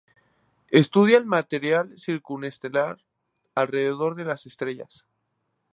[0.79, 3.05] Estudia el material circunestelar
[3.53, 5.05] alrededor de las estrellas.